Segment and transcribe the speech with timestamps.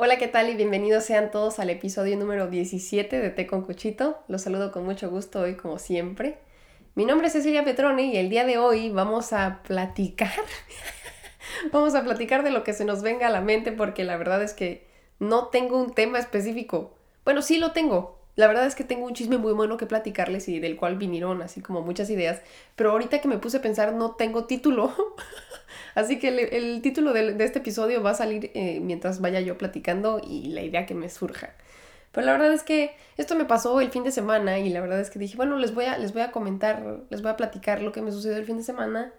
[0.00, 0.48] Hola, ¿qué tal?
[0.48, 4.22] Y bienvenidos sean todos al episodio número 17 de Té con Cuchito.
[4.28, 6.38] Los saludo con mucho gusto hoy, como siempre.
[6.94, 10.30] Mi nombre es Cecilia Petrone y el día de hoy vamos a platicar.
[11.72, 14.40] vamos a platicar de lo que se nos venga a la mente porque la verdad
[14.40, 14.86] es que
[15.18, 16.96] no tengo un tema específico.
[17.24, 18.17] Bueno, sí lo tengo.
[18.38, 21.42] La verdad es que tengo un chisme muy bueno que platicarles y del cual vinieron
[21.42, 22.40] así como muchas ideas.
[22.76, 24.94] Pero ahorita que me puse a pensar no tengo título.
[25.96, 30.20] Así que el, título de, este episodio va a salir eh, mientras vaya yo platicando
[30.24, 31.50] y la idea que me surja.
[32.12, 35.00] Pero la verdad es que esto me pasó el fin de semana y la verdad
[35.00, 37.82] es que dije, bueno, les voy a, les voy a comentar, les voy a platicar
[37.82, 39.12] lo que me sucedió el fin de semana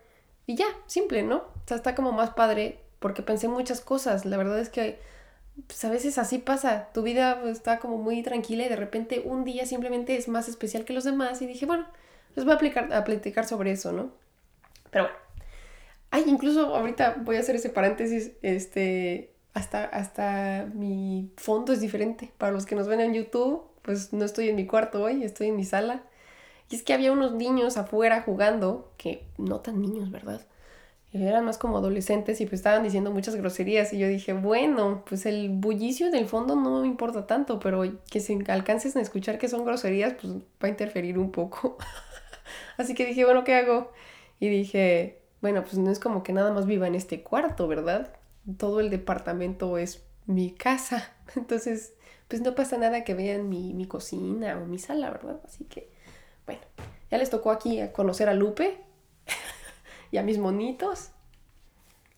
[0.48, 1.40] y ya, simple, ¿no?
[1.40, 4.24] O sea, está como más padre porque pensé muchas cosas.
[4.24, 4.98] La verdad es que
[5.68, 6.90] pues, a veces así pasa.
[6.94, 10.86] Tu vida está como muy tranquila y de repente un día simplemente es más especial
[10.86, 11.88] que los demás y dije, bueno,
[12.36, 14.12] les voy a, aplicar, a platicar sobre eso, ¿no?
[14.92, 15.18] Pero bueno,
[16.12, 22.32] Ay, incluso ahorita voy a hacer ese paréntesis, este, hasta, hasta mi fondo es diferente.
[22.38, 25.48] Para los que nos ven en YouTube, pues no estoy en mi cuarto hoy, estoy
[25.50, 26.04] en mi sala.
[26.70, 30.42] Y es que había unos niños afuera jugando, que no tan niños, ¿verdad?
[31.12, 35.26] Eran más como adolescentes y pues estaban diciendo muchas groserías y yo dije, bueno, pues
[35.26, 39.48] el bullicio del fondo no me importa tanto, pero que se alcances a escuchar que
[39.48, 41.78] son groserías, pues va a interferir un poco.
[42.78, 43.92] Así que dije, bueno, ¿qué hago?
[44.40, 48.14] Y dije, bueno, pues no es como que nada más viva en este cuarto, ¿verdad?
[48.58, 51.12] Todo el departamento es mi casa.
[51.36, 51.94] Entonces,
[52.28, 55.42] pues no pasa nada que vean mi, cocina o mi sala, ¿verdad?
[55.44, 55.90] Así que,
[56.46, 56.62] bueno,
[57.10, 58.78] ya les tocó aquí conocer a Lupe
[60.12, 61.12] y a mis monitos.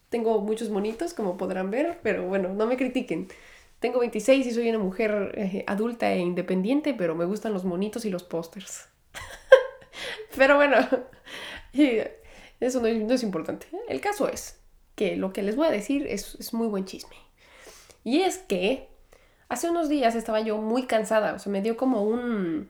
[0.09, 3.27] Tengo muchos monitos, como podrán ver, pero bueno, no me critiquen.
[3.79, 8.05] Tengo 26 y soy una mujer eh, adulta e independiente, pero me gustan los monitos
[8.05, 8.87] y los pósters.
[10.35, 10.77] pero bueno,
[12.59, 13.67] eso no es, importante.
[13.89, 14.59] El caso es
[14.95, 17.15] que lo que les voy a decir es, muy buen chisme.
[18.03, 18.87] Y es que
[19.49, 22.69] hace unos días estaba yo muy cansada, o sea, me dio como un...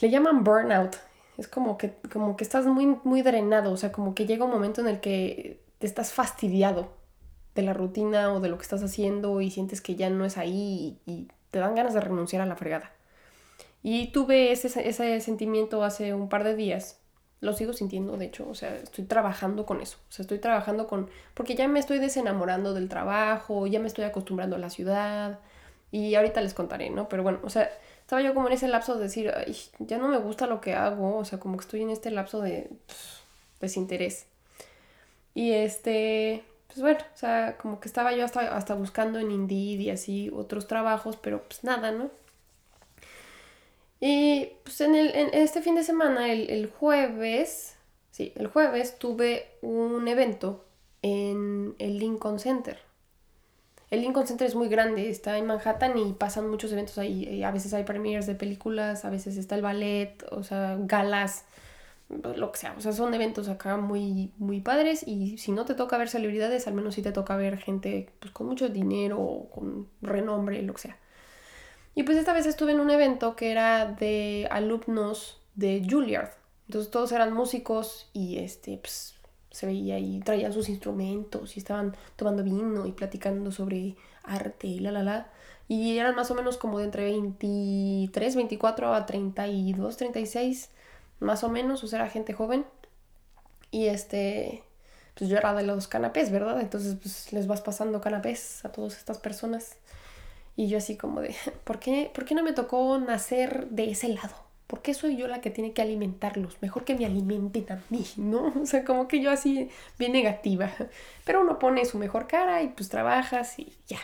[0.00, 0.96] Le llaman burnout.
[1.38, 4.50] Es como que, como que estás muy, muy drenado, o sea, como que llega un
[4.50, 6.92] momento en el que te estás fastidiado
[7.54, 10.36] de la rutina o de lo que estás haciendo y sientes que ya no es
[10.36, 12.92] ahí y, te dan ganas de renunciar a la fregada.
[13.82, 17.00] Y tuve ese, ese sentimiento hace un par de días
[17.40, 20.88] lo sigo sintiendo, de hecho, o sea, estoy trabajando con eso, o sea, estoy trabajando
[20.88, 25.38] con, porque ya me estoy desenamorando del trabajo, ya me estoy acostumbrando a la ciudad
[25.92, 27.08] y ahorita les contaré, ¿no?
[27.08, 27.70] Pero bueno, o sea,
[28.08, 30.72] estaba yo como en ese lapso de decir, Ay, ya no me gusta lo que
[30.72, 32.70] hago, o sea, como que estoy en este lapso de
[33.60, 34.24] desinterés.
[35.34, 39.80] Y este, pues bueno, o sea, como que estaba yo hasta, hasta buscando en Indeed
[39.80, 42.10] y así otros trabajos, pero pues nada, ¿no?
[44.00, 47.76] Y pues en, el, en este fin de semana, el, jueves,
[48.10, 50.64] sí, el jueves tuve un evento
[51.02, 52.87] en el Lincoln Center.
[53.90, 57.42] El Lincoln Center es muy grande, está en Manhattan y pasan muchos eventos ahí.
[57.42, 61.46] A veces hay premiers de películas, a veces está el ballet, o sea, galas,
[62.08, 62.74] lo que sea.
[62.76, 66.66] O sea, son eventos acá muy, muy padres y si no te toca ver celebridades,
[66.66, 70.82] al menos sí te toca ver gente pues, con mucho dinero, con renombre, lo que
[70.82, 70.98] sea.
[71.94, 76.30] Y pues esta vez estuve en un evento que era de alumnos de Juilliard.
[76.66, 79.17] Entonces todos eran músicos y este, pues,
[79.58, 84.78] se veía y traían sus instrumentos y estaban tomando vino y platicando sobre arte y
[84.78, 85.32] la la la.
[85.66, 90.70] Y eran más o menos como de entre 23, 24 a 32, 36,
[91.18, 92.66] más o menos, o sea, era gente joven.
[93.72, 94.62] Y este,
[95.16, 96.60] pues yo era de los canapés, ¿verdad?
[96.60, 99.76] Entonces pues les vas pasando canapés a todas estas personas.
[100.54, 104.08] Y yo así como de, ¿por qué, ¿por qué no me tocó nacer de ese
[104.08, 104.47] lado?
[104.68, 106.58] ¿Por qué soy yo la que tiene que alimentarlos?
[106.60, 108.52] Mejor que me alimenten a mí, ¿no?
[108.62, 110.70] O sea, como que yo así bien negativa.
[111.24, 113.98] Pero uno pone su mejor cara y pues trabajas y ya.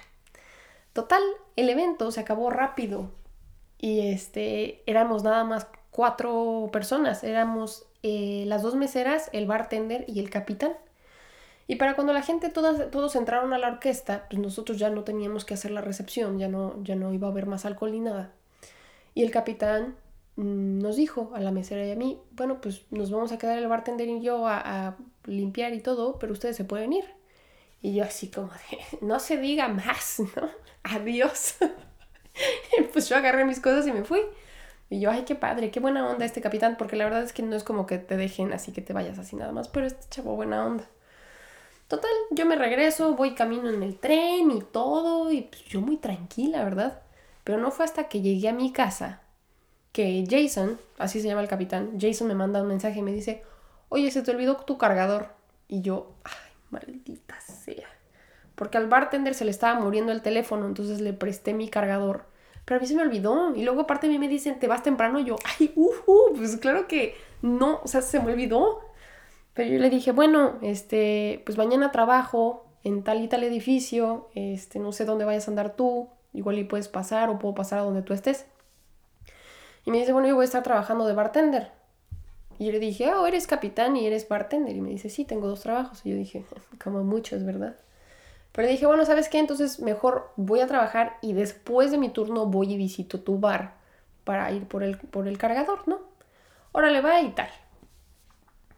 [0.94, 1.22] Total,
[1.56, 3.10] el evento se acabó rápido.
[3.78, 7.25] Y este, éramos nada más cuatro personas.
[7.25, 10.72] Éramos eh, las dos meseras, el bartender y el capitán.
[11.67, 15.05] Y para cuando la gente, todas, todos entraron a la orquesta, pues nosotros ya no
[15.05, 18.00] teníamos que hacer la recepción, ya no, ya no iba a haber más alcohol ni
[18.00, 18.32] nada.
[19.14, 19.96] Y el capitán
[20.36, 23.69] nos dijo a la mesera y a mí, bueno, pues nos vamos a quedar el
[23.69, 24.96] bartender y yo a,
[25.26, 27.04] limpiar y todo, pero ustedes se pueden ir.
[27.81, 30.48] Y yo así como de, no se diga más, ¿no?
[30.82, 31.56] Adiós.
[32.92, 34.20] pues yo agarré mis cosas y me fui.
[34.90, 37.42] Y yo, ay, qué padre, qué buena onda este capitán, porque la verdad es que
[37.42, 40.06] no es como que te dejen así que te vayas así nada más, pero este
[40.10, 40.88] chavo buena onda.
[41.88, 45.96] Total, yo me regreso, voy camino en el tren y todo, y pues yo muy
[45.96, 47.02] tranquila, ¿verdad?
[47.44, 49.24] Pero no fue hasta que llegué a mi casa
[49.94, 53.44] que Jason, así se llama el capitán, Jason me manda un mensaje y me dice,
[53.91, 55.29] oye, se te olvidó tu cargador.
[55.69, 57.88] Y yo, ay, maldita sea.
[58.56, 62.25] porque al bartender se le estaba muriendo el teléfono, entonces le presté mi cargador.
[62.64, 63.55] Pero a mí se me olvidó.
[63.55, 65.20] Y luego aparte a mí me dicen, ¿te vas temprano?
[65.20, 65.93] Y yo, ay, uh,
[66.35, 68.81] pues claro que no, o sea, se me olvidó.
[69.55, 74.81] Pero yo le dije, bueno, este, pues mañana trabajo en tal y tal edificio, este,
[74.81, 77.82] no sé dónde vayas a andar tú, igual y puedes pasar o puedo pasar a
[77.82, 78.46] donde tú estés.
[79.84, 81.70] Y me dice, bueno, yo voy a estar trabajando de bartender.
[82.58, 84.76] Y yo le dije, oh, eres capitán y eres bartender.
[84.76, 86.00] Y me dice, sí, tengo dos trabajos.
[86.04, 86.44] Y yo dije,
[86.82, 87.76] como muchos, ¿verdad?
[88.52, 89.40] Pero dije, bueno, ¿sabes qué?
[89.40, 93.75] Entonces mejor voy a trabajar y después de mi turno voy y visito tu bar
[94.22, 95.98] para ir por el, por el cargador, ¿no?
[96.70, 97.48] Órale, va y tal.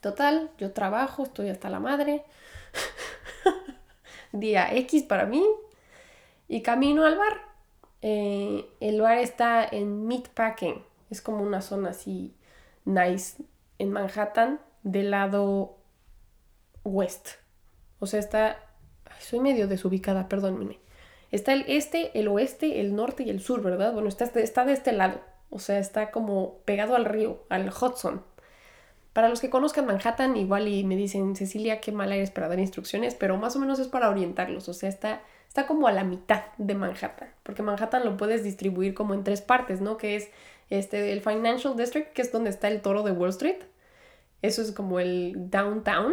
[0.00, 2.24] Total, yo trabajo, estoy hasta la madre.
[4.32, 5.44] Día X para mí.
[6.48, 7.40] Y camino al bar.
[8.00, 10.85] Eh, el bar está en Meatpacking.
[11.10, 12.34] Es como una zona así
[12.84, 13.42] nice
[13.78, 15.76] en Manhattan del lado
[16.84, 17.28] west.
[17.98, 18.66] O sea, está
[19.20, 20.78] soy medio desubicada, perdónenme.
[21.32, 23.92] Está el este, el oeste, el norte y el sur, ¿verdad?
[23.92, 25.20] Bueno, está, está de este lado.
[25.50, 28.22] O sea, está como pegado al río, al Hudson.
[29.12, 32.58] Para los que conozcan Manhattan, igual y me dicen, Cecilia, qué mala eres para dar
[32.58, 34.68] instrucciones, pero más o menos es para orientarlos.
[34.68, 37.30] O sea, está, está como a la mitad de Manhattan.
[37.42, 39.96] Porque Manhattan lo puedes distribuir como en tres partes, ¿no?
[39.96, 40.28] Que es
[40.70, 43.58] este, el Financial District, que es donde está el toro de Wall Street.
[44.42, 46.12] Eso es como el downtown.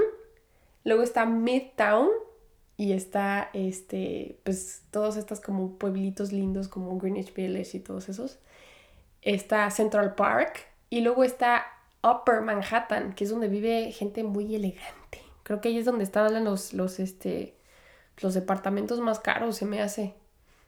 [0.84, 2.10] Luego está Midtown,
[2.78, 8.40] y está, este, pues, todos estos como pueblitos lindos como Greenwich Village y todos esos.
[9.22, 10.60] Está Central Park
[10.90, 11.66] y luego está
[12.04, 15.22] Upper Manhattan, que es donde vive gente muy elegante.
[15.44, 17.56] Creo que ahí es donde están los, los, este,
[18.18, 20.16] los departamentos más caros, se me hace.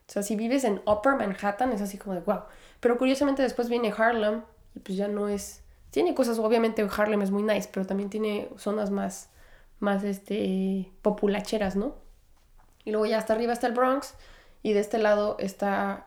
[0.08, 2.42] O sea, si vives en Upper Manhattan es así como de wow.
[2.80, 4.42] Pero curiosamente después viene Harlem
[4.74, 5.62] y pues ya no es...
[5.90, 9.30] Tiene cosas, obviamente Harlem es muy nice, pero también tiene zonas más
[9.78, 11.94] más este, populacheras, ¿no?
[12.84, 14.14] Y luego ya hasta arriba está el Bronx
[14.62, 16.06] y de este lado está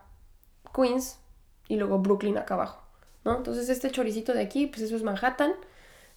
[0.74, 1.18] Queens
[1.68, 2.82] y luego Brooklyn acá abajo,
[3.24, 3.36] ¿no?
[3.36, 5.52] Entonces este choricito de aquí, pues eso es Manhattan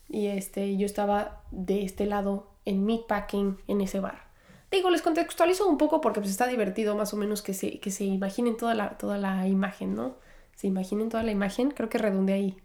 [0.09, 4.23] y este, yo estaba de este lado en Meatpacking en ese bar.
[4.71, 7.91] Digo, les contextualizo un poco porque pues está divertido más o menos que se, que
[7.91, 10.15] se imaginen toda la, toda la imagen, ¿no?
[10.55, 12.57] Se imaginen toda la imagen, creo que redonde ahí.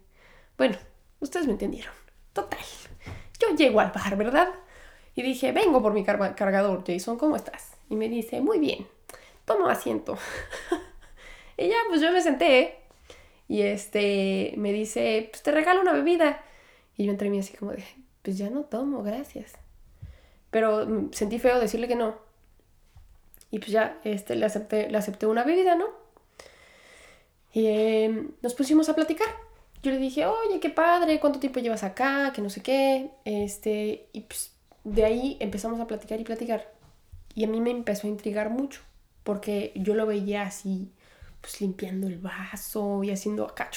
[0.57, 0.77] Bueno,
[1.19, 1.93] ustedes me entendieron.
[2.33, 2.59] Total.
[3.39, 4.49] Yo llego al bar, ¿verdad?
[5.15, 7.73] Y dije, vengo por mi cargador, Jason, ¿cómo estás?
[7.89, 8.87] Y me dice, muy bien,
[9.45, 10.17] toma asiento.
[11.57, 12.79] y ya, pues yo me senté
[13.47, 16.41] y este, me dice, pues te regalo una bebida.
[16.95, 17.83] Y yo entre mí así como de,
[18.21, 19.53] pues ya no tomo, gracias.
[20.51, 22.15] Pero mm, sentí feo decirle que no.
[23.51, 25.87] Y pues ya, este, le acepté, le acepté una bebida, ¿no?
[27.67, 29.27] Em, nos pusimos a platicar.
[29.81, 32.31] Yo le dije, oye, qué padre, ¿cuánto tiempo llevas acá?
[32.33, 33.11] Que no sé qué.
[33.25, 34.53] Este, y pues
[34.83, 36.71] de ahí empezamos a platicar y platicar.
[37.33, 38.81] Y a mí me empezó a intrigar mucho,
[39.23, 40.91] porque yo lo veía así,
[41.41, 43.69] pues limpiando el vaso y haciendo acá.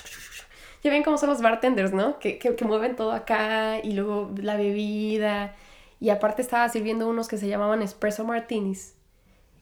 [0.83, 2.19] Ya ven cómo son los bartenders, ¿no?
[2.19, 5.55] Que, que, mueven todo acá y luego la bebida.
[6.01, 8.97] Y aparte estaba sirviendo unos que se llamaban espresso martinis.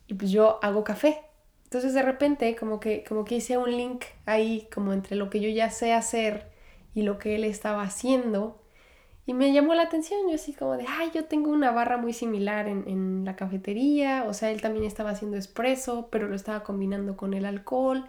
[0.07, 1.21] Y pues yo hago café.
[1.71, 5.39] Entonces de repente como que, como que hice un link ahí como entre lo que
[5.39, 6.51] yo ya sé hacer
[6.97, 8.61] y lo que él estaba haciendo.
[9.25, 12.13] Y me llamó la atención, yo así como de, ay, yo tengo una barra muy
[12.13, 17.17] similar en, la cafetería, o sea, él también estaba haciendo espresso, pero lo estaba combinando
[17.17, 18.05] con el alcohol.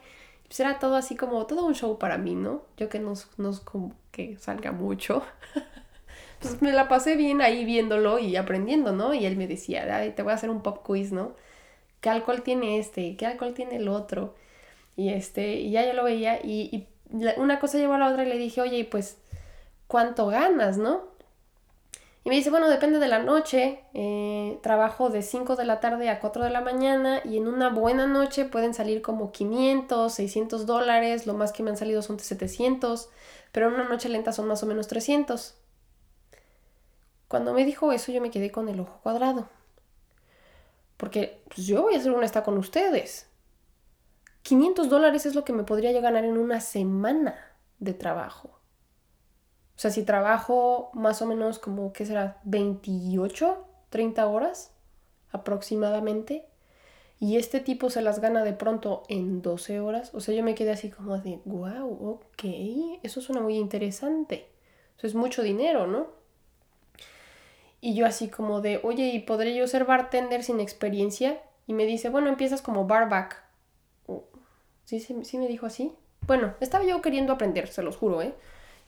[0.48, 2.64] Pues era todo así como, todo un show para mí, ¿no?
[2.78, 5.24] Yo que no, no como que salga mucho.
[6.40, 9.14] pues me la pasé bien ahí viéndolo y aprendiendo, ¿no?
[9.14, 11.36] Y él me decía, te voy a hacer un pop quiz, ¿no?
[12.02, 13.16] ¿Qué alcohol tiene este?
[13.16, 14.36] ¿Qué alcohol tiene el otro?
[14.96, 16.88] Y este, y ya yo lo veía y,
[17.38, 19.18] una cosa llevó a la otra y le dije, oye, pues,
[19.88, 21.12] ¿cuánto ganas, no?
[22.24, 26.10] Y me dice, bueno, depende de la noche, eh, trabajo de 5 de la tarde
[26.10, 30.66] a 4 de la mañana y en una buena noche pueden salir como 500, 600
[30.66, 33.10] dólares, lo más que me han salido son 700,
[33.52, 35.56] pero en una noche lenta son más o menos 300.
[37.28, 39.50] Cuando me dijo eso yo me quedé con el ojo cuadrado.
[41.02, 43.28] Porque pues, yo voy a hacer una esta con ustedes.
[44.44, 47.34] 500 dólares es lo que me podría yo ganar en una semana
[47.80, 48.50] de trabajo.
[48.50, 52.40] O sea, si trabajo más o menos como, ¿qué será?
[52.44, 54.76] 28, 30 horas
[55.32, 56.46] aproximadamente.
[57.20, 60.14] Y este tipo se las gana de pronto en 12 horas.
[60.14, 62.44] O sea, yo me quedé así como de, wow, ok,
[63.02, 64.52] eso suena muy interesante.
[65.00, 66.21] Eso es mucho dinero, ¿no?
[67.82, 71.42] Y yo así como de, oye, ¿y podré yo ser bartender sin experiencia?
[71.68, 73.44] Y me dice, bueno, empiezas como barback.
[74.86, 75.92] ¿Sí, sí, sí me dijo así?
[76.28, 78.34] Bueno, estaba yo queriendo aprender, se los juro, ¿eh?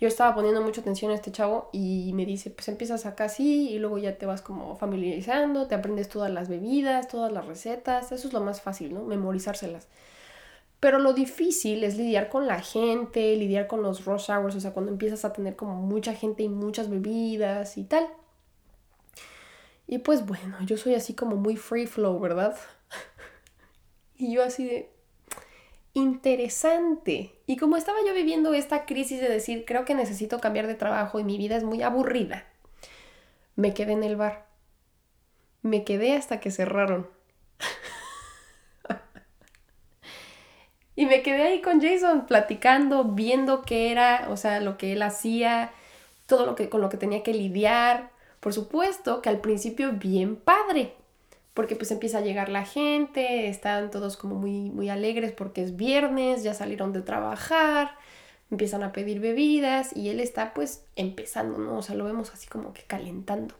[0.03, 3.69] yo estaba poniendo mucha atención a este chavo y me dice, pues empiezas acá así
[3.69, 8.11] y luego ya te vas como familiarizando, te aprendes todas las bebidas, todas las recetas,
[8.11, 9.03] eso es lo más fácil, ¿no?
[9.03, 9.87] Memorizárselas.
[10.81, 14.73] Pero lo difícil es lidiar con la gente, lidiar con los rush hours, o sea,
[14.73, 18.05] cuando empiezas a tener como mucha gente y muchas bebidas y tal.
[19.87, 22.57] Y pues bueno, yo soy así como muy free flow, ¿verdad?
[24.17, 24.93] y yo así de,
[25.93, 27.33] interesante.
[27.45, 31.19] Y como estaba yo viviendo esta crisis de decir, creo que necesito cambiar de trabajo
[31.19, 32.45] y mi vida es muy aburrida,
[33.55, 34.47] me quedé en el bar.
[35.61, 37.07] Me quedé hasta que cerraron.
[40.95, 45.01] y me quedé ahí con Jason platicando, viendo qué era, o sea, lo que él
[45.01, 45.71] hacía,
[46.25, 48.12] todo lo que con lo que tenía que lidiar.
[48.43, 50.95] Por supuesto que al principio bien padre,
[51.53, 55.77] porque pues empieza a llegar la gente, están todos como muy, muy alegres porque es
[55.77, 57.91] viernes, ya salieron de trabajar,
[58.51, 61.77] empiezan a pedir bebidas y él está pues empezando, ¿no?
[61.77, 63.55] O sea, lo vemos así como que calentando.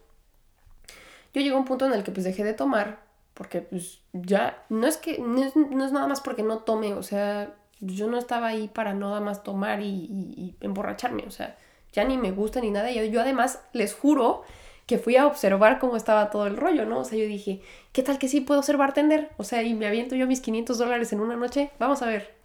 [1.34, 3.00] Yo llego a un punto en el que pues dejé de tomar
[3.36, 7.54] porque pues ya, no es que, no es, nada más porque no tome, o sea,
[7.80, 11.56] yo no estaba ahí para nada más tomar y, y, emborracharme, o sea,
[11.94, 12.92] ya ni me gusta ni nada.
[12.92, 14.44] Yo, yo además les juro
[14.86, 17.00] que fui a observar cómo estaba todo el rollo, ¿no?
[17.00, 17.62] O sea, yo dije,
[17.94, 19.30] ¿qué tal que sí puedo ser bartender?
[19.38, 22.36] O sea, y me aviento yo mis 500 dólares en una noche, vamos a ver.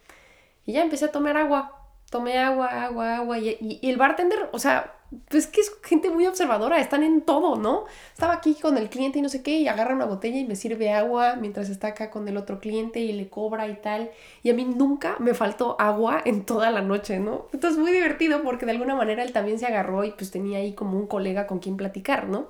[0.65, 4.59] Y ya empecé a tomar agua, tomé agua, agua, agua, y, y el bartender, o
[4.59, 7.85] sea, pues que es gente muy observadora, están en todo, ¿no?
[8.13, 10.55] Estaba aquí con el cliente y no sé qué, y agarra una botella y me
[10.55, 14.11] sirve agua mientras está acá con el otro cliente y le cobra y tal.
[14.43, 17.47] Y a mí nunca me faltó agua en toda la noche, ¿no?
[17.53, 20.73] Entonces muy divertido porque de alguna manera él también se agarró y pues tenía ahí
[20.73, 22.47] como un colega con quien platicar, ¿no?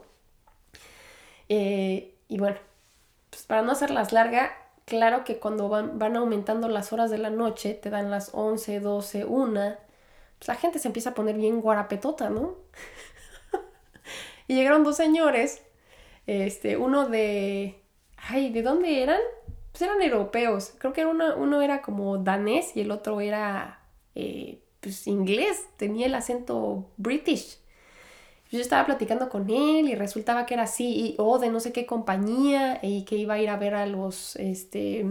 [1.48, 2.58] Eh, y bueno,
[3.30, 4.52] pues para no hacerlas larga,
[4.86, 8.80] claro que cuando van, van aumentando las horas de la noche, te dan las 11,
[8.82, 9.89] 12, 1
[10.40, 12.56] pues la gente se empieza a poner bien guarapetota, ¿no?
[14.48, 15.62] y llegaron dos señores,
[16.28, 17.82] este, uno de...
[18.18, 19.20] Ay, ¿de dónde eran?
[19.72, 20.74] Pues eran europeos.
[20.78, 23.82] Creo que uno, uno era como danés y el otro era,
[24.16, 25.66] eh, pues, inglés.
[25.78, 27.60] Tenía el acento british.
[28.52, 31.86] Yo estaba platicando con él y resultaba que era así, o de no sé qué
[31.86, 35.06] compañía, y que iba a ir a ver a los, este,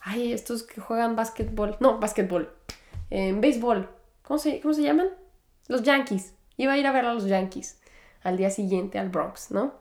[0.00, 2.52] ay, estos que juegan básquetbol, no, básquetbol,
[3.10, 3.88] en eh, béisbol,
[4.30, 5.08] ¿Cómo se, llaman?
[5.66, 6.34] Los Yankees.
[6.56, 7.80] Iba a ir a ver a los Yankees
[8.22, 9.74] al día siguiente al Bronx, ¿no?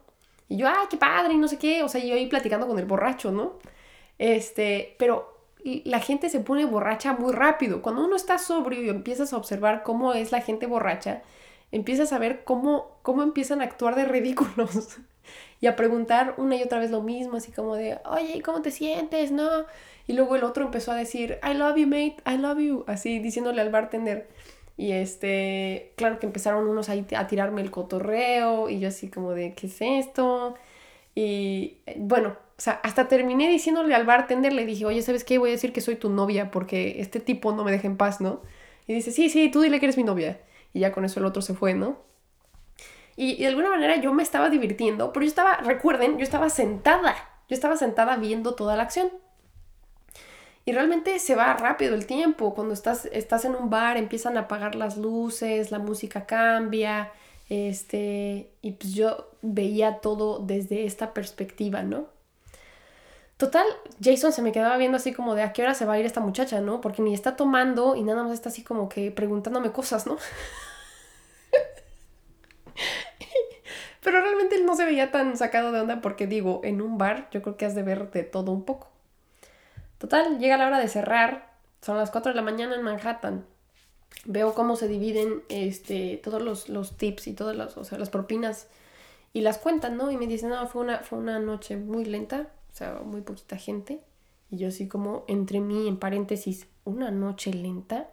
[0.48, 1.84] Y yo, ay, qué padre, y no sé qué.
[1.84, 3.60] O sea, yo ahí platicando con el borracho, ¿no?
[4.18, 7.84] Este, pero la gente se pone borracha muy rápido.
[7.84, 11.22] Cuando uno está sobrio y empiezas a observar cómo es la gente borracha,
[11.72, 14.98] empiezas a ver cómo, cómo empiezan a actuar de ridículos
[15.62, 18.72] y a preguntar una y otra vez lo mismo, así como de, oye, ¿cómo te
[18.72, 19.32] sientes?
[19.32, 19.68] No.
[20.10, 23.20] Y luego el otro empezó a decir, I love you, mate, I love you, así
[23.20, 24.28] diciéndole al bartender.
[24.76, 29.34] Y este, claro que empezaron unos ahí a tirarme el cotorreo y yo así como
[29.34, 30.56] de, ¿qué es esto?
[31.14, 35.38] Y bueno, o sea, hasta terminé diciéndole al bartender, le dije, oye, ¿sabes qué?
[35.38, 38.20] Voy a decir que soy tu novia porque este tipo no me deja en paz,
[38.20, 38.42] ¿no?
[38.88, 40.42] Y dice, sí, sí, tú dile que eres mi novia.
[40.74, 42.00] Y ya con eso el otro se fue, ¿no?
[43.16, 46.50] Y, y de alguna manera yo me estaba divirtiendo, pero yo estaba, recuerden, yo estaba
[46.50, 47.16] sentada,
[47.48, 49.12] yo estaba sentada viendo toda la acción.
[50.70, 52.54] Y realmente se va rápido el tiempo.
[52.54, 57.12] Cuando estás, estás en un bar, empiezan a apagar las luces, la música cambia.
[57.50, 62.06] Este, y pues yo veía todo desde esta perspectiva, ¿no?
[63.38, 63.66] Total,
[64.00, 66.06] Jason se me quedaba viendo así como de a qué hora se va a ir
[66.06, 66.82] esta muchacha, ¿no?
[66.82, 70.20] Porque ni está tomando y nada más está así como que preguntándome cosas, ¿no?
[74.04, 77.28] Pero realmente él no se veía tan sacado de onda porque digo, en un bar
[77.32, 78.99] yo creo que has de ver de todo un poco.
[80.00, 81.52] Total, llega la hora de cerrar.
[81.82, 83.46] Son las 4 de la mañana en Manhattan.
[84.26, 88.68] Veo cómo se dividen este, todos los, tips y todas las, o sea, las propinas
[89.34, 90.10] y las cuentan, ¿no?
[90.10, 93.58] Y me dicen, no, fue una, fue una noche muy lenta, o sea, muy poquita
[93.58, 94.02] gente.
[94.50, 98.10] Y yo así como entre mí, en paréntesis, una noche lenta.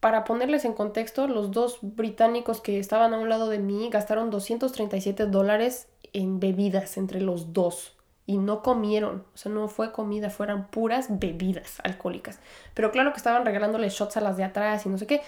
[0.00, 4.30] Para ponerles en contexto, los dos británicos que estaban a un lado de mí gastaron
[4.30, 7.94] 237 dólares en bebidas entre los dos
[8.32, 12.38] y no comieron, o sea, no fue comida, fueran puras bebidas alcohólicas.
[12.72, 15.20] Pero claro que estaban regalándole shots a las de atrás y no sé qué,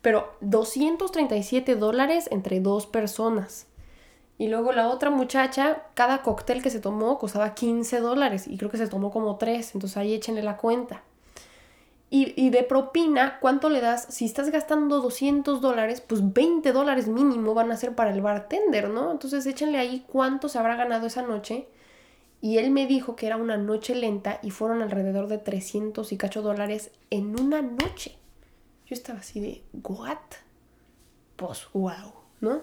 [0.00, 3.66] pero 237 dólares entre dos personas.
[4.38, 8.70] Y luego la otra muchacha, cada cóctel que se tomó costaba 15 dólares y creo
[8.70, 11.02] que se tomó como 3, entonces ahí échenle la cuenta.
[12.08, 14.06] Y, y, de propina, ¿cuánto le das?
[14.08, 18.88] Si estás gastando 200 dólares, pues 20 dólares mínimo van a ser para el bartender,
[18.88, 19.10] ¿no?
[19.10, 21.66] Entonces échenle ahí cuánto se habrá ganado esa noche
[22.40, 26.16] y él me dijo que era una noche lenta y fueron alrededor de 300 y
[26.16, 28.16] cacho dólares en una noche.
[28.86, 30.18] Yo estaba así de, ¿what?
[31.36, 32.62] pues wow, ¿no?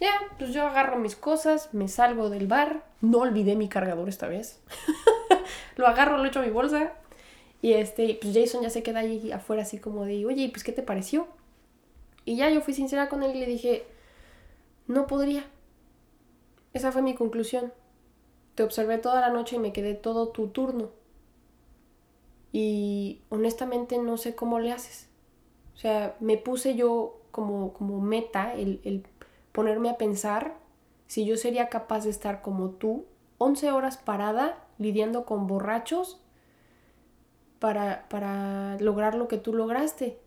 [0.00, 4.28] Ya, pues yo agarro mis cosas, me salgo del bar, no olvidé mi cargador esta
[4.28, 4.60] vez.
[5.76, 6.92] lo agarro, lo echo a mi bolsa
[7.62, 10.72] y este, pues Jason ya se queda ahí afuera así como de, oye, pues ¿qué
[10.72, 11.26] te pareció?
[12.24, 13.86] Y ya yo fui sincera con él y le dije,
[14.86, 15.46] no podría.
[16.74, 17.72] Esa fue mi conclusión.
[18.56, 20.90] Te observé toda la noche y me quedé todo tu turno.
[22.50, 25.08] Y honestamente no sé cómo le haces.
[25.74, 29.06] O sea, me puse yo como, como meta el, el
[29.52, 30.56] ponerme a pensar
[31.06, 33.04] si yo sería capaz de estar como tú,
[33.38, 36.20] 11 horas parada, lidiando con borrachos
[37.58, 40.18] para, para lograr lo que tú lograste.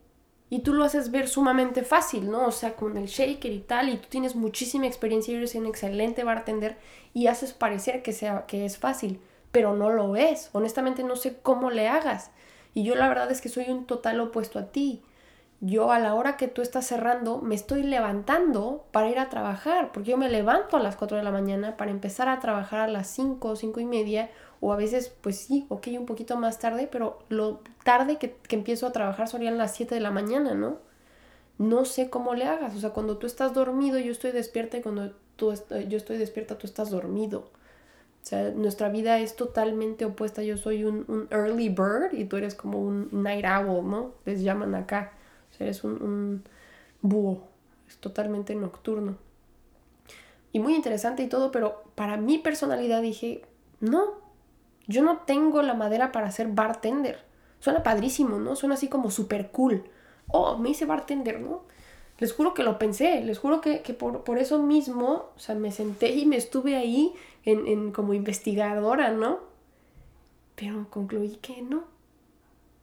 [0.49, 2.47] Y tú lo haces ver sumamente fácil, ¿no?
[2.47, 5.67] O sea, con el shaker y tal, y tú tienes muchísima experiencia y eres un
[5.67, 6.77] excelente bartender
[7.13, 9.19] y haces parecer que, sea, que es fácil,
[9.51, 10.49] pero no lo es.
[10.53, 12.31] Honestamente no sé cómo le hagas.
[12.73, 15.01] Y yo la verdad es que soy un total opuesto a ti
[15.61, 19.91] yo a la hora que tú estás cerrando me estoy levantando para ir a trabajar,
[19.91, 22.87] porque yo me levanto a las 4 de la mañana para empezar a trabajar a
[22.87, 24.29] las 5 o 5 y media,
[24.61, 28.87] o a veces, pues sí, ok, un poquito más tarde, pero lo tarde que, empiezo
[28.87, 30.77] a trabajar serían las 7 de la mañana, ¿no?
[31.57, 34.81] No sé cómo le hagas, o sea, cuando tú estás dormido yo estoy despierta y
[34.81, 35.53] cuando tú
[35.87, 37.49] yo estoy despierta tú estás dormido.
[38.21, 40.43] O sea, nuestra vida es totalmente opuesta.
[40.43, 44.13] Yo soy un, un early bird y tú eres como un night owl, ¿no?
[44.25, 45.13] Les llaman acá
[45.67, 46.43] es un,
[47.01, 47.43] búho,
[47.87, 49.17] es totalmente nocturno.
[50.51, 53.43] Y muy interesante y todo, pero para mi personalidad dije,
[53.79, 54.13] no,
[54.89, 57.23] yo no tengo la madera para ser bartender.
[57.59, 58.55] Suena padrísimo, ¿no?
[58.55, 59.85] Suena así como súper cool.
[60.27, 61.61] Oh, me hice bartender, ¿no?
[62.17, 66.09] Les juro que lo pensé, les juro que, por, eso mismo, o sea, me senté
[66.09, 67.13] y me estuve ahí
[67.45, 69.39] en, en como investigadora, ¿no?
[70.55, 71.83] Pero concluí que no.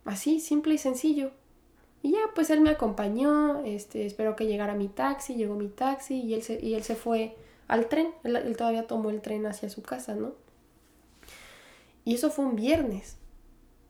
[0.05, 1.33] Así, simple y sencillo.
[2.03, 6.21] Y ya, pues él me acompañó, este, espero que llegara mi taxi, llegó mi taxi
[6.21, 7.37] y él se, y él se fue
[7.67, 10.33] al tren, él, todavía tomó el tren hacia su casa, ¿no?
[12.07, 13.19] Y eso fue un viernes.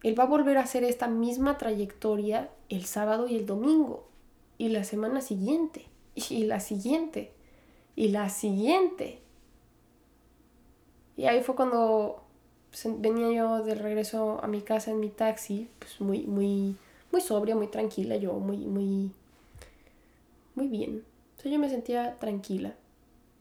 [0.02, 4.08] Él va a volver a hacer esta misma trayectoria el sábado y el domingo,
[4.58, 7.32] y la semana siguiente, y la siguiente,
[7.94, 9.20] y la siguiente.
[11.16, 12.24] Y ahí fue cuando
[12.98, 16.74] venía yo de regreso a mi casa en mi taxi, pues muy, muy
[17.16, 19.10] muy sobria, muy tranquila, yo muy, muy,
[20.54, 21.04] muy bien.
[21.38, 22.74] O sea, yo me sentía tranquila,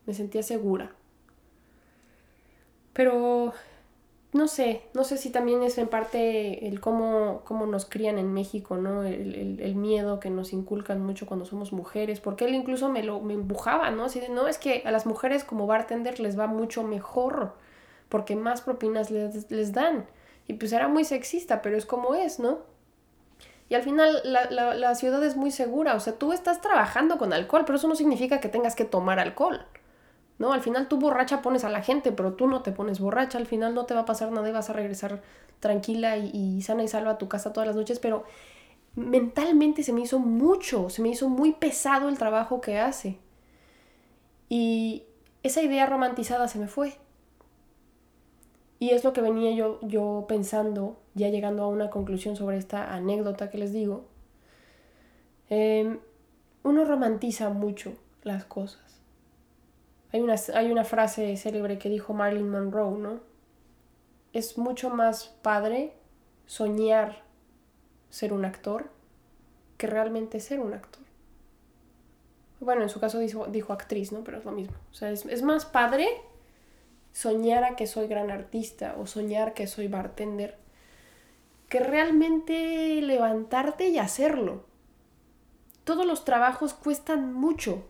[0.06, 0.92] me sentía segura.
[2.92, 3.52] Pero
[4.36, 8.32] no sé, no sé si también es en parte el cómo, cómo nos crían en
[8.32, 9.02] México, ¿no?
[9.02, 13.20] El, el, miedo que nos inculcan mucho cuando somos mujeres, porque él incluso me lo
[13.20, 14.04] me empujaba, ¿no?
[14.04, 17.54] Así de, no, es que a las mujeres como bartender les va mucho mejor,
[18.08, 20.06] porque más propinas les, les dan.
[20.48, 22.60] Y pues era muy sexista, pero es como es, ¿no?
[23.68, 27.64] Y al final la, ciudad es muy segura, o sea, tú estás trabajando con alcohol,
[27.66, 29.66] pero eso no significa que tengas que tomar alcohol.
[30.38, 30.52] ¿No?
[30.52, 33.46] Al final tú borracha pones a la gente, pero tú no te pones borracha, al
[33.46, 35.22] final no te va a pasar nada y vas a regresar
[35.60, 38.24] tranquila y, sana y salva a tu casa todas las noches, pero
[38.94, 43.18] mentalmente se me hizo mucho, se me hizo muy pesado el trabajo que hace.
[44.48, 45.04] Y
[45.42, 46.94] esa idea romantizada se me fue.
[48.78, 52.94] Y es lo que venía yo, yo pensando, ya llegando a una conclusión sobre esta
[52.94, 54.04] anécdota que les digo.
[55.48, 55.98] Em,
[56.62, 58.85] uno romantiza mucho las cosas.
[60.12, 63.20] Hay una, hay una frase célebre que dijo Marilyn Monroe, ¿no?
[64.32, 65.92] Es mucho más padre
[66.46, 67.22] soñar
[68.10, 68.90] ser un actor
[69.76, 71.02] que realmente ser un actor.
[72.60, 74.24] Bueno, en su caso dijo, dijo actriz, ¿no?
[74.24, 74.76] Pero es lo mismo.
[74.90, 76.08] O sea, es, es más padre
[77.12, 80.56] soñar a que soy gran artista o soñar que soy bartender,
[81.68, 84.64] que realmente levantarte y hacerlo.
[85.84, 87.84] Todos los trabajos cuestan mucho.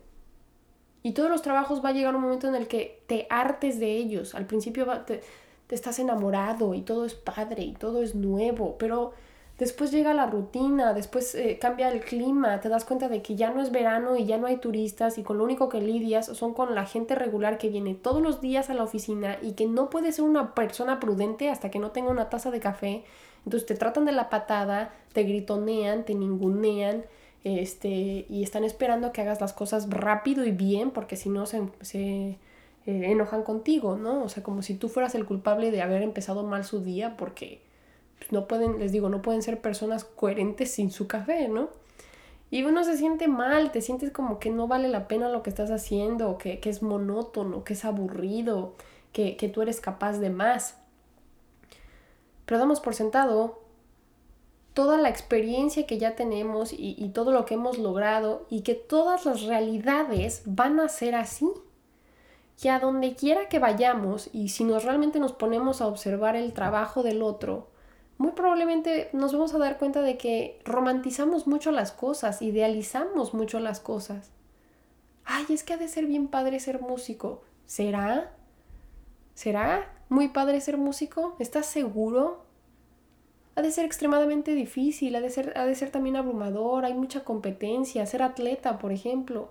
[1.03, 3.91] Y todos los trabajos va a llegar un momento en el que te hartes de
[3.91, 4.35] ellos.
[4.35, 5.21] Al principio te,
[5.67, 9.13] te estás enamorado y todo es padre y todo es nuevo, pero
[9.57, 13.49] Después llega la rutina, después eh, cambia el clima, te das cuenta de que ya
[13.49, 16.53] no es verano y ya no hay turistas y con lo único que lidias son
[16.53, 19.89] con la gente regular que viene todos los días a la oficina y que no
[19.89, 23.03] puede ser una persona prudente hasta que no tenga una taza de café.
[23.45, 27.05] Entonces te tratan de la patada, te gritonean, te ningunean
[27.43, 31.61] este, y están esperando que hagas las cosas rápido y bien porque si no se,
[31.81, 32.37] se
[32.85, 34.23] eh, enojan contigo, ¿no?
[34.23, 37.61] O sea, como si tú fueras el culpable de haber empezado mal su día porque
[38.17, 41.69] pues, no pueden, les digo, no pueden ser personas coherentes sin su café, ¿no?
[42.49, 45.49] Y uno se siente mal, te sientes como que no vale la pena lo que
[45.49, 48.73] estás haciendo, que, que es monótono, que es aburrido,
[49.11, 50.77] que, que tú eres capaz de más.
[52.45, 53.66] Pero damos por sentado
[54.77, 59.25] toda la experiencia que ya tenemos y, todo lo que hemos logrado y que todas
[59.25, 61.49] las realidades van a ser así.
[62.61, 66.53] Que a donde quiera que vayamos y si nos realmente nos ponemos a observar el
[66.53, 67.69] trabajo del otro,
[68.19, 73.59] muy probablemente nos vamos a dar cuenta de que romantizamos mucho las cosas, idealizamos mucho
[73.59, 74.29] las cosas.
[75.25, 77.41] Ay, es que ha de ser bien padre ser músico.
[77.65, 78.31] ¿Será?
[79.33, 81.35] ¿Será muy padre ser músico?
[81.39, 82.45] ¿Estás seguro?
[83.57, 87.23] Ha de ser extremadamente difícil, ha de ser, ha de ser también abrumador, hay mucha
[87.23, 89.49] competencia, ser atleta, por ejemplo.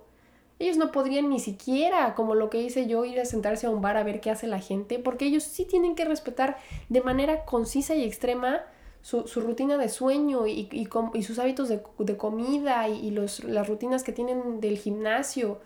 [0.59, 3.81] Ellos no podrían ni siquiera, como lo que hice yo, ir a sentarse a un
[3.81, 7.43] bar a ver qué hace la gente, porque ellos sí tienen que respetar de manera
[7.43, 8.61] concisa y extrema
[9.01, 14.13] su, rutina de sueño y, y, sus hábitos de, comida y, los, las rutinas que
[14.13, 15.59] tienen del gimnasio,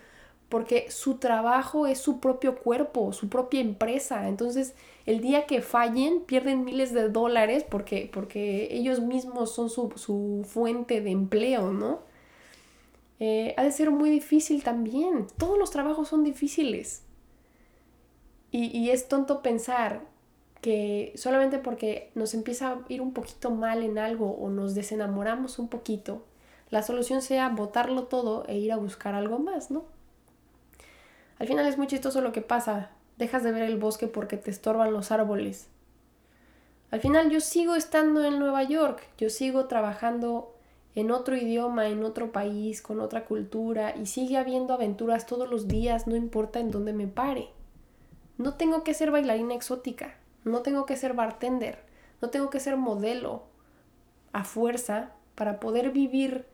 [0.50, 4.28] porque su trabajo es su propio cuerpo, su propia empresa.
[4.28, 4.74] Entonces,
[5.06, 10.46] el día que fallen, pierden miles de dólares porque, porque ellos mismos son su, su
[10.48, 12.00] fuente de empleo, ¿no?
[13.20, 15.28] Eh, ha de ser muy difícil también.
[15.38, 17.04] Todos los trabajos son difíciles.
[18.52, 20.02] Y, y, es tonto pensar
[20.60, 25.58] que solamente porque nos empieza a ir un poquito mal en algo o nos desenamoramos
[25.58, 26.26] un poquito,
[26.70, 29.86] la solución sea botarlo todo e ir a buscar algo más, ¿no?
[31.38, 32.92] Al final es muy chistoso lo que pasa.
[33.22, 35.68] Dejas de ver el bosque porque te estorban los árboles.
[36.90, 40.56] Al final yo sigo estando en Nueva York, yo sigo trabajando
[40.96, 45.68] en otro idioma, en otro país, con otra cultura y sigue habiendo aventuras todos los
[45.68, 47.50] días, no importa en dónde me pare.
[48.40, 51.78] No tengo que ser bailarina exótica, no tengo que ser bartender,
[52.24, 53.44] no tengo que ser modelo
[54.34, 56.48] a fuerza para poder vivir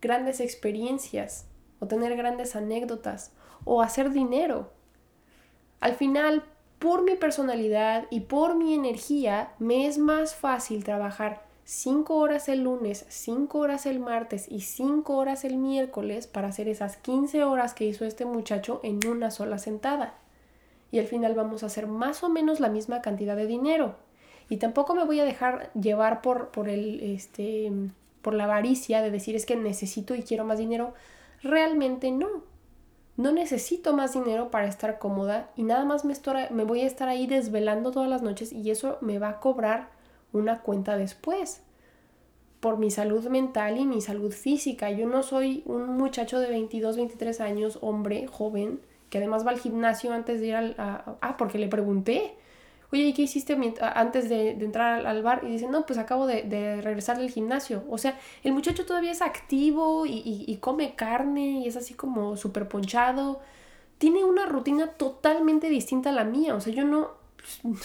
[0.00, 1.44] grandes experiencias
[1.80, 3.32] o tener grandes anécdotas
[3.66, 4.72] o hacer dinero.
[5.84, 6.44] Al final,
[6.78, 12.64] por mi personalidad y por mi energía, me es más fácil trabajar 5 horas el
[12.64, 17.74] lunes, 5 horas el martes y 5 horas el miércoles para hacer esas 15 horas
[17.74, 20.14] que hizo este muchacho en una sola sentada.
[20.90, 23.96] Y al final vamos a hacer más o menos la misma cantidad de dinero.
[24.48, 27.70] Y tampoco me voy a dejar llevar por, por, el, este,
[28.22, 30.94] por la avaricia de decir es que necesito y quiero más dinero.
[31.42, 32.53] Realmente no.
[33.16, 36.14] No necesito más dinero para estar cómoda y nada más me,
[36.50, 39.90] me voy a estar ahí desvelando todas las noches y eso me va a cobrar
[40.32, 41.62] una cuenta después
[42.58, 44.90] por mi salud mental y mi salud física.
[44.90, 49.60] Yo no soy un muchacho de 22, 23 años, hombre, joven, que además va al
[49.60, 50.74] gimnasio antes de ir al...
[50.78, 52.34] ah, porque le pregunté,
[52.94, 55.42] oye, ¿y qué hiciste antes de, entrar al, bar?
[55.44, 57.84] Y dice, no, pues acabo de, regresar del gimnasio.
[57.90, 62.36] O sea, el muchacho todavía es activo y, y come carne y es así como
[62.36, 63.40] súper ponchado.
[63.98, 66.54] Tiene una rutina totalmente distinta a la mía.
[66.54, 67.10] O sea, yo no...
[67.36, 67.60] Pues,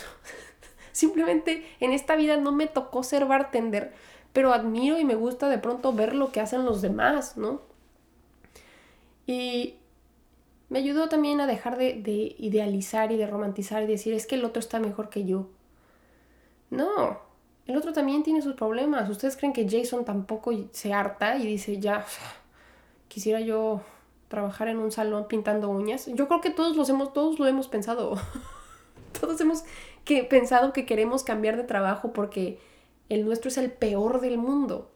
[0.91, 3.93] Simplemente en esta vida no me tocó ser bartender,
[4.33, 7.61] pero admiro y me gusta de pronto ver lo que hacen los demás, ¿no?
[9.25, 9.75] Y
[10.69, 14.45] me ayudó también a dejar de, idealizar y de romantizar y decir es que el
[14.45, 15.47] otro está mejor que yo.
[16.69, 17.19] No,
[17.65, 19.09] el otro también tiene sus problemas.
[19.09, 22.05] ¿Ustedes creen que Jason tampoco se harta y dice ya,
[23.07, 23.81] quisiera yo
[24.27, 26.05] trabajar en un salón pintando uñas?
[26.13, 28.15] Yo creo que todos los hemos, todos lo hemos pensado.
[29.19, 29.63] todos hemos
[30.05, 32.59] que pensado que queremos cambiar de trabajo porque
[33.09, 34.91] el nuestro es el peor del mundo.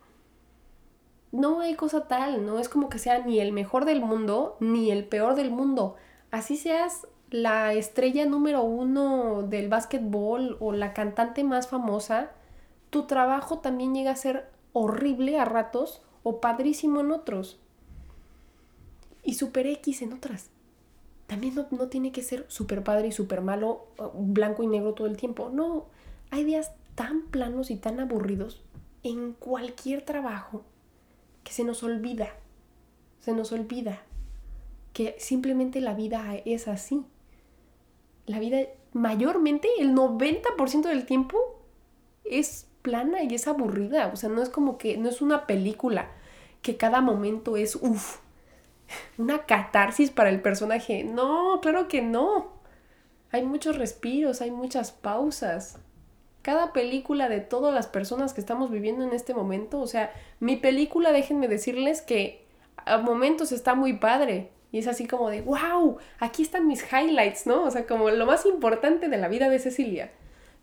[1.33, 4.91] No hay cosa tal, no es como que sea ni el mejor del mundo ni
[4.91, 5.95] el peor del mundo.
[6.31, 12.31] Así seas la estrella número uno del básquetbol o la cantante más famosa,
[12.91, 17.59] tu trabajo también llega a ser horrible a ratos o padrísimo en otros.
[19.23, 20.53] Y super X en otras
[21.25, 25.17] también no, tiene que ser súper padre y súper malo, blanco y negro todo el
[25.17, 25.49] tiempo.
[25.51, 25.87] No,
[26.29, 28.61] hay días tan planos y tan aburridos
[29.01, 30.63] en cualquier trabajo
[31.43, 32.29] que se nos olvida,
[33.19, 34.01] se nos olvida
[34.93, 37.03] que simplemente la vida es así.
[38.25, 38.59] La vida
[38.93, 41.59] mayormente, el 90% del tiempo
[42.23, 44.11] es plana y es aburrida.
[44.13, 46.11] O sea, no es como que, no es una película
[46.61, 48.19] que cada momento es, uff,
[49.17, 51.03] una catarsis para el personaje.
[51.03, 52.53] No, claro que no.
[53.31, 55.79] Hay muchos respiros, hay muchas pausas.
[56.43, 60.55] Cada película de todas las personas que estamos viviendo en este momento, o sea, mi
[60.55, 62.43] película, déjenme decirles que
[62.77, 64.51] a momentos está muy padre.
[64.71, 67.63] Y es así como de, wow, aquí están mis highlights, ¿no?
[67.63, 70.11] O sea, como lo más importante de la vida de Cecilia.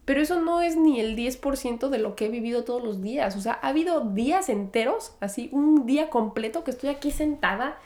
[0.04, 3.36] Pero eso no es ni el 10% de lo que he vivido todos los días.
[3.36, 7.78] O sea, ha habido días enteros, así un día completo que estoy aquí sentada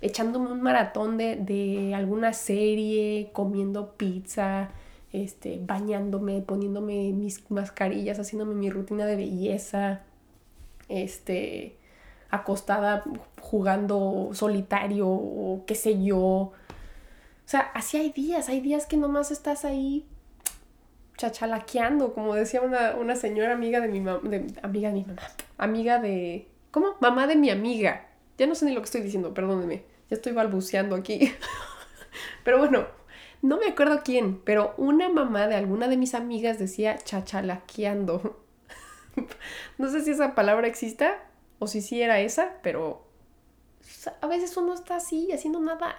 [0.00, 4.70] echándome un maratón de, alguna serie, comiendo pizza,
[5.12, 10.02] este, bañándome, poniéndome mis mascarillas, haciéndome mi rutina de belleza.
[10.88, 11.76] este,
[12.30, 13.04] acostada
[13.40, 16.18] jugando solitario o qué sé yo.
[16.18, 16.52] O
[17.44, 20.06] sea, así hay días, hay días que nomás estás ahí
[21.16, 24.20] chachalaqueando, como decía una, señora amiga de mi mamá,
[24.62, 25.20] amiga de mi mamá,
[25.58, 26.94] amiga de, ¿cómo?
[27.00, 28.06] Mamá de mi amiga.
[28.38, 31.32] Ya no sé ni lo que estoy diciendo, perdónenme, ya estoy balbuceando aquí.
[32.44, 32.86] pero bueno,
[33.42, 38.38] no me acuerdo quién, pero una mamá de alguna de mis amigas decía chachalaqueando.
[39.78, 41.18] no sé si esa palabra exista
[41.58, 43.06] o si sí era esa, pero
[44.20, 45.96] a veces uno está así, haciendo nada.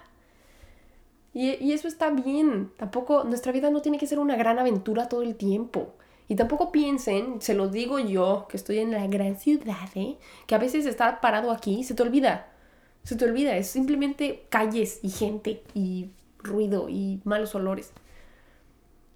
[1.33, 2.71] Y, eso está bien.
[2.77, 5.93] Tampoco, nuestra vida no tiene que ser una gran aventura todo el tiempo.
[6.27, 10.17] Y tampoco piensen, se lo digo yo, que estoy en la gran ciudad, ¿eh?
[10.47, 12.47] que a veces estar parado aquí se te olvida.
[13.03, 16.11] Se te olvida, es simplemente calles y gente y
[16.43, 17.91] ruido y malos olores.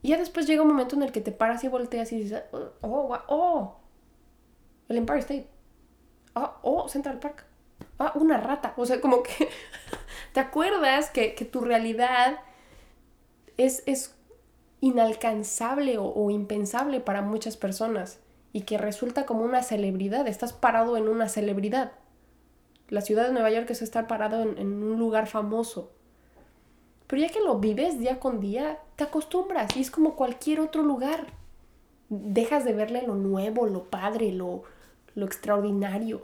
[0.01, 2.43] Y ya después llega un momento en el que te paras y volteas y dices,
[2.51, 3.85] oh, oh, oh
[4.87, 5.47] el Empire State.
[6.35, 7.45] Ah, oh, Central Park.
[7.99, 8.73] Ah, una rata.
[8.77, 9.49] O sea, como que
[10.33, 12.39] te acuerdas que, tu realidad
[13.57, 14.15] es, es
[14.81, 18.19] inalcanzable o, impensable para muchas personas
[18.53, 20.27] y que resulta como una celebridad.
[20.27, 21.93] Estás parado en una celebridad.
[22.89, 25.91] La ciudad de Nueva York es estar parado en, en un lugar famoso.
[27.07, 30.81] Pero ya que lo vives día con día, te acostumbras y es como cualquier otro
[30.81, 31.27] lugar.
[32.09, 34.63] Dejas de verle lo nuevo, lo padre, lo,
[35.15, 36.21] lo extraordinario.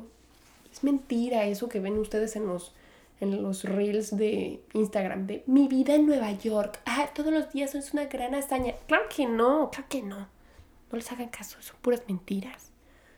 [0.72, 2.74] Es mentira eso que ven ustedes en los,
[3.20, 6.80] en los reels de Instagram de mi vida en Nueva York.
[6.86, 8.74] Ah, todos los días es una gran hazaña.
[8.88, 10.18] Claro que no, claro que no.
[10.92, 12.72] No les hagan caso, son puras mentiras.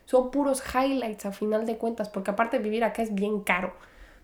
[0.06, 3.73] Son puros highlights a final de cuentas, porque aparte vivir acá es bien caro.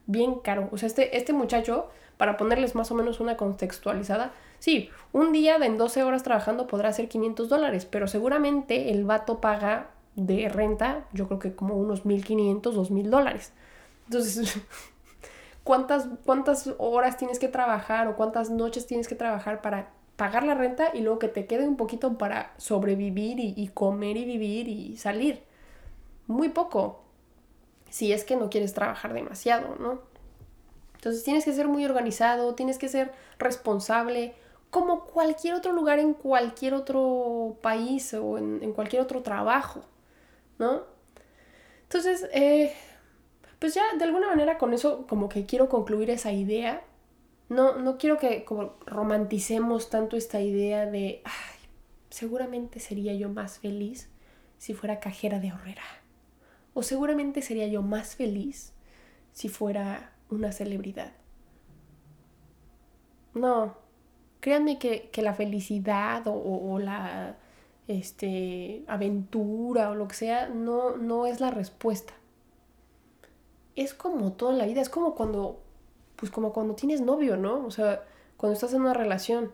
[0.06, 0.70] Bien caro.
[0.72, 1.90] O sea, este, este muchacho,
[2.20, 6.68] para ponerles más o menos una contextualizada, sí, un día de en 12 horas trabajando
[6.68, 11.76] podrá ser 500 dólares, pero seguramente el vato paga de renta, yo creo que como
[11.76, 13.54] unos 1.500, 2.000 dólares.
[14.08, 14.60] Entonces,
[15.64, 20.56] ¿cuántas, ¿cuántas horas tienes que trabajar o cuántas noches tienes que trabajar para pagar la
[20.56, 24.68] renta y luego que te quede un poquito para sobrevivir y, y comer y vivir
[24.68, 25.42] y salir?
[26.28, 27.02] Muy poco,
[27.90, 30.09] si es que no quieres trabajar demasiado, ¿no?
[31.00, 34.36] Entonces tienes que ser muy organizado, tienes que ser responsable,
[34.70, 39.82] como cualquier otro lugar en cualquier otro país o en, en cualquier otro trabajo.
[40.60, 40.84] ¿no?
[41.84, 42.74] Entonces, eh,
[43.58, 46.84] pues ya de alguna manera con eso como que quiero concluir esa idea.
[47.48, 51.60] No, no quiero que como romanticemos tanto esta idea de, ay,
[52.12, 54.10] seguramente sería yo más feliz
[54.60, 55.82] si fuera cajera de ahorrera.
[56.76, 58.74] O seguramente sería yo más feliz
[59.32, 61.12] si fuera una celebridad.
[63.34, 63.76] No,
[64.40, 67.38] créanme que, la felicidad o la
[67.90, 72.14] este, aventura o lo que sea, no, no es la respuesta.
[73.76, 75.60] Es como toda la vida, es como cuando,
[76.16, 77.66] pues como cuando tienes novio, ¿no?
[77.66, 78.04] O sea,
[78.38, 79.52] cuando estás en una relación.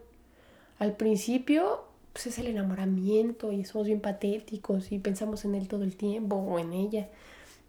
[0.80, 5.84] Al principio, pues es el enamoramiento y somos bien patéticos y pensamos en él todo
[5.84, 7.08] el tiempo o en ella.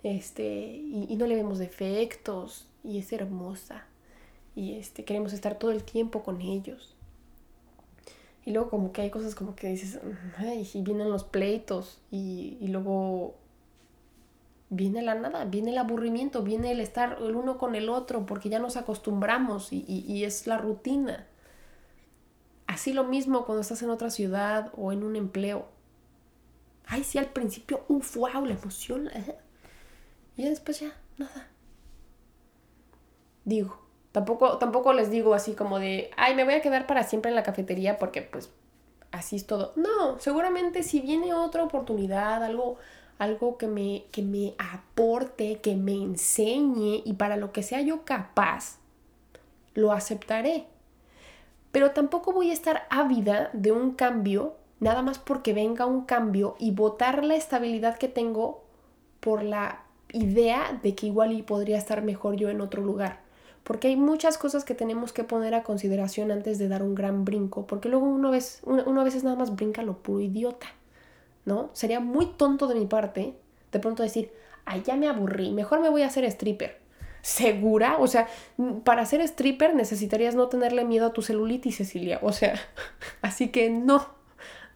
[0.07, 3.87] Este, y, y no le vemos defectos y es hermosa.
[4.55, 6.95] Y este, queremos estar todo el tiempo con ellos.
[8.45, 9.99] Y luego como que hay cosas como que dices,
[10.39, 13.35] ay, y vienen los pleitos y, luego
[14.71, 18.49] viene la nada, viene el aburrimiento, viene el estar el uno con el otro porque
[18.49, 21.27] ya nos acostumbramos y, y, es la rutina.
[22.69, 25.67] Así lo mismo cuando estás en otra ciudad o en un empleo.
[26.87, 29.11] Ay, sí, al principio, uff, wow, la emoción.
[30.37, 31.49] Y después ya, nada.
[33.45, 37.35] Digo, Tampoco, les digo así como de, ay, me voy a quedar para siempre en
[37.35, 38.51] la cafetería porque pues
[39.13, 39.75] así es todo.
[39.77, 42.79] No, seguramente si viene otra oportunidad, algo,
[43.19, 48.07] algo que, me, que me aporte, que me enseñe y para lo que sea yo
[48.07, 48.79] capaz,
[49.75, 50.65] lo aceptaré.
[51.71, 56.57] Pero tampoco voy a estar ávida de un cambio, nada más porque venga un cambio
[56.59, 58.65] y votar la estabilidad que tengo
[59.21, 63.27] por la idea de que igual y podría estar mejor yo en otro lugar
[63.67, 67.25] porque hay muchas cosas que tenemos que poner a consideración antes de dar un gran
[67.25, 70.69] brinco, porque luego uno, vez, uno, a veces nada más brinca lo puro idiota,
[71.45, 71.71] ¿no?
[71.73, 73.35] Sería muy tonto de mi parte
[73.73, 74.31] de pronto decir,
[74.67, 76.79] ay, ya me aburrí, mejor me voy a hacer stripper.
[77.23, 77.97] ¿Segura?
[77.99, 78.29] O sea,
[78.85, 82.21] para ser stripper necesitarías no tenerle miedo a tu celulitis, Cecilia.
[82.23, 82.55] O sea,
[83.21, 84.07] así que no,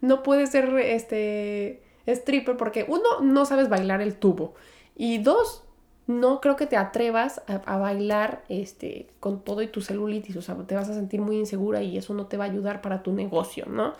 [0.01, 4.55] no puedes ser este stripper porque uno, no sabes bailar el tubo.
[5.03, 5.63] Y dos,
[6.07, 10.55] no creo que te atrevas a, bailar este, con todo y tu celulitis, o sea,
[10.67, 13.11] te vas a sentir muy insegura y eso no te va a ayudar para tu
[13.15, 13.95] negocio, ¿no?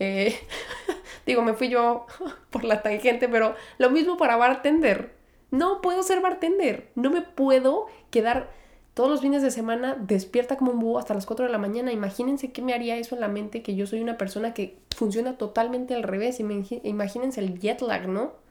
[0.00, 0.36] Eh,
[1.26, 2.06] digo, me fui yo
[2.50, 5.12] por la tangente, pero lo mismo para bartender.
[5.52, 6.88] No puedo ser bartender.
[6.96, 8.50] No me puedo quedar
[8.94, 11.92] todos los fines de semana despierta como un búho hasta las 4 de la mañana.
[11.92, 15.38] Imagínense qué me haría eso en la mente, que yo soy una persona que funciona
[15.38, 16.40] totalmente al revés.
[16.40, 18.44] Imagínense el jet lag, ¿no?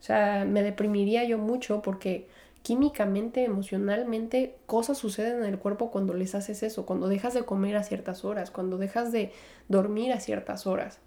[0.00, 2.28] O sea, me deprimiría yo mucho porque
[2.62, 7.76] químicamente, emocionalmente, cosas suceden en el cuerpo cuando les haces eso, cuando dejas de comer
[7.76, 9.32] a ciertas horas, cuando dejas de
[9.68, 10.98] dormir a ciertas horas.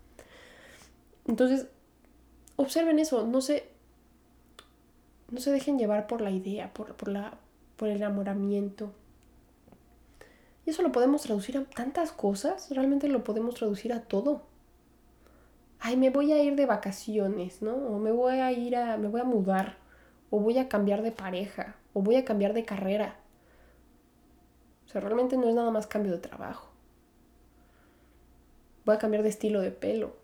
[1.27, 1.67] Entonces,
[2.55, 3.69] observen eso, no se,
[5.29, 7.37] no se dejen llevar por la idea, por, por, la,
[7.77, 8.91] por el enamoramiento.
[10.65, 14.43] Y eso lo podemos traducir a tantas cosas, realmente lo podemos traducir a todo.
[15.83, 17.75] Ay, me voy a ir de vacaciones, ¿no?
[17.75, 19.77] O me voy a ir a, me voy a mudar,
[20.29, 23.19] o voy a cambiar de pareja, o voy a cambiar de carrera.
[24.85, 26.69] O sea, realmente no es nada más cambio de trabajo.
[28.85, 30.15] Voy a cambiar de estilo de pelo.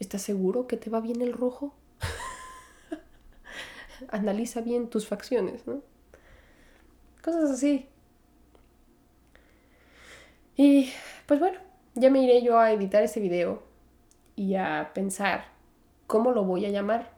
[0.00, 1.72] ¿Estás seguro que te va bien el rojo?
[4.08, 5.82] Analiza bien tus facciones, ¿no?
[7.22, 7.88] Cosas así.
[10.56, 10.90] Y
[11.26, 11.60] pues bueno,
[11.94, 13.65] ya me iré yo a editar ese video
[14.36, 15.46] y a pensar
[16.06, 17.16] cómo lo voy a llamar.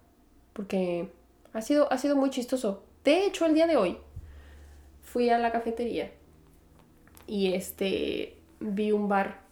[0.52, 1.12] Porque
[1.52, 2.84] ha sido, ha sido muy chistoso.
[3.04, 3.98] De hecho, el día de hoy
[5.02, 6.12] fui a la cafetería
[7.26, 9.46] y este vi un bar.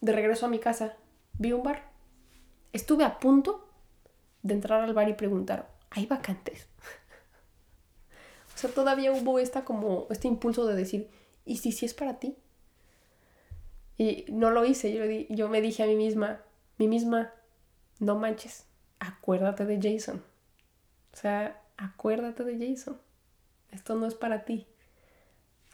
[0.00, 0.96] De regreso a mi casa,
[1.38, 1.90] vi un bar.
[2.72, 3.68] Estuve a punto
[4.42, 6.66] de entrar al bar y preguntar, ¿hay vacantes?
[8.54, 11.08] O sea, todavía hubo esta como, este impulso de decir,
[11.46, 12.36] ¿y si sí es para ti?
[13.96, 16.42] Y no lo hice, yo, yo me dije a mí misma,
[16.78, 17.32] mí misma,
[17.98, 18.66] no manches,
[18.98, 20.22] acuérdate de Jason.
[21.12, 23.00] O sea, acuérdate de Jason.
[23.70, 24.66] Esto no es para ti.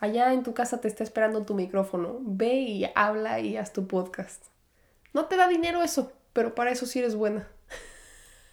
[0.00, 2.18] Allá en tu casa te está esperando tu micrófono.
[2.20, 4.44] Ve y habla y haz tu podcast.
[5.12, 7.48] No te da dinero eso, pero para eso sí eres buena.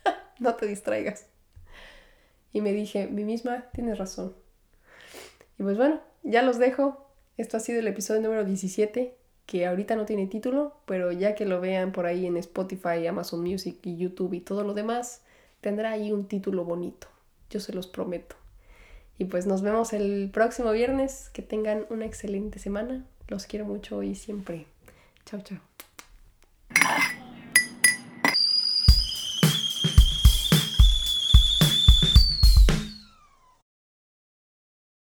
[0.39, 1.27] no te distraigas.
[2.51, 4.35] Y me dije, mi misma, tienes razón.
[5.59, 7.05] Y pues bueno, ya los dejo.
[7.37, 11.45] Esto ha sido el episodio número 17, que ahorita no tiene título, pero ya que
[11.45, 15.21] lo vean por ahí en Spotify, Amazon Music y YouTube y todo lo demás,
[15.61, 17.07] tendrá ahí un título bonito.
[17.49, 18.35] Yo se los prometo.
[19.17, 21.29] Y pues nos vemos el próximo viernes.
[21.33, 23.05] Que tengan una excelente semana.
[23.27, 24.65] Los quiero mucho y siempre.
[25.25, 25.74] Chao, chao.